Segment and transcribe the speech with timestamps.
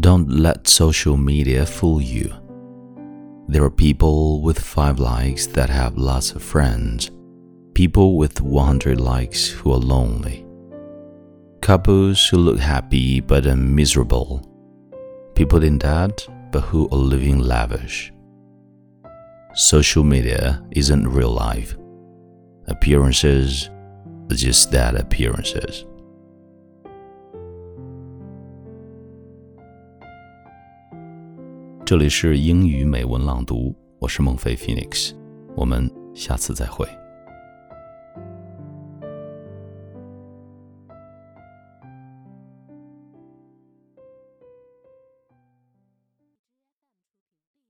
[0.00, 2.34] Don't let social media fool you.
[3.46, 7.12] There are people with 5 likes that have lots of friends,
[7.74, 10.44] people with 100 likes who are lonely,
[11.62, 14.42] couples who look happy but are miserable,
[15.36, 18.12] people in debt but who are living lavish.
[19.54, 21.76] Social media isn't real life.
[22.66, 23.70] Appearances
[24.28, 25.84] are just that appearances.
[31.86, 35.12] 这里是英语美文朗读，我是孟非 Phoenix，
[35.54, 36.88] 我们下次再会。